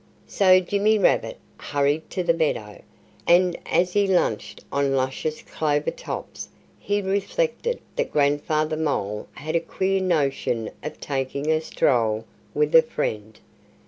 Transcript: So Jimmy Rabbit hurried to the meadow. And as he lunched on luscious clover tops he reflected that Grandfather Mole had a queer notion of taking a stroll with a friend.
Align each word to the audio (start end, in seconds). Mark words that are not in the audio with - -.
So 0.25 0.59
Jimmy 0.59 0.97
Rabbit 0.97 1.37
hurried 1.59 2.09
to 2.09 2.23
the 2.23 2.33
meadow. 2.33 2.81
And 3.27 3.55
as 3.67 3.93
he 3.93 4.07
lunched 4.07 4.65
on 4.71 4.95
luscious 4.95 5.43
clover 5.43 5.91
tops 5.91 6.49
he 6.79 7.03
reflected 7.03 7.79
that 7.97 8.11
Grandfather 8.11 8.77
Mole 8.77 9.27
had 9.33 9.55
a 9.55 9.59
queer 9.59 10.01
notion 10.01 10.71
of 10.81 10.99
taking 10.99 11.51
a 11.51 11.61
stroll 11.61 12.25
with 12.55 12.73
a 12.73 12.81
friend. 12.81 13.39